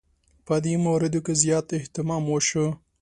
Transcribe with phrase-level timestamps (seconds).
[0.45, 2.67] په دې موردونو کې زیات اهتمام وشو.